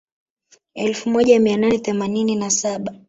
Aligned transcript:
Elfu 0.73 1.09
moja 1.09 1.39
mia 1.39 1.57
nane 1.57 1.77
themanini 1.79 2.35
na 2.35 2.49
saba 2.49 2.93